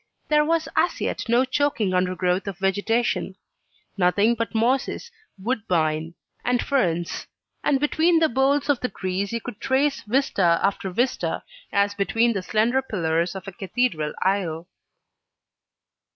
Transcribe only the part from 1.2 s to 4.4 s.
no choking under growth of vegetation; nothing